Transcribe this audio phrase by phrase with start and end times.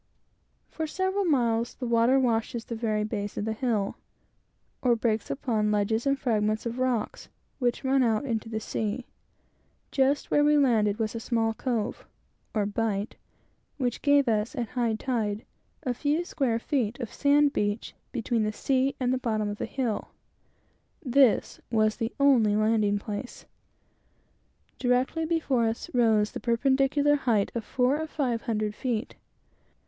[0.67, 3.97] For several miles the water washes the very base of the hill,
[4.81, 9.05] or breaks upon ledges and fragments of rocks which run out into the sea.
[9.91, 12.07] Just where we landed was a small cove,
[12.55, 13.15] or "bight,"
[13.77, 15.45] which gave us, at high tide,
[15.83, 19.65] a few square feet of sand beach between the sea and the bottom of the
[19.67, 20.07] hill.
[21.03, 23.45] This was the only landing place.
[24.79, 29.13] Directly before us, rose the perpendicular height of four or five hundred feet.